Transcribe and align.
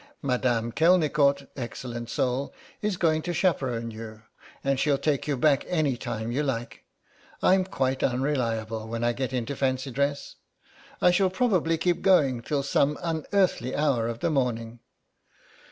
Madame 0.23 0.71
Kelnicort, 0.71 1.45
excellent 1.55 2.09
soul, 2.09 2.51
is 2.81 2.97
going 2.97 3.21
to 3.21 3.35
chaperone 3.35 3.91
you, 3.91 4.23
and 4.63 4.79
she'll 4.79 4.97
take 4.97 5.27
you 5.27 5.37
back 5.37 5.63
any 5.67 5.95
time 5.95 6.31
you 6.31 6.41
like; 6.41 6.83
I'm 7.43 7.65
quite 7.65 8.01
unreliable 8.01 8.87
when 8.87 9.03
I 9.03 9.13
get 9.13 9.31
into 9.31 9.55
fancy 9.55 9.91
dress. 9.91 10.37
I 11.03 11.11
shall 11.11 11.29
probably 11.29 11.77
keep 11.77 12.01
going 12.01 12.41
till 12.41 12.63
some 12.63 12.97
unearthly 13.03 13.75
hour 13.75 14.07
of 14.07 14.21
the 14.21 14.31
morning." 14.31 14.79